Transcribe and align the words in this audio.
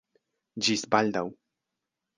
Ĝis 0.69 0.85
baldaŭ! 0.97 1.25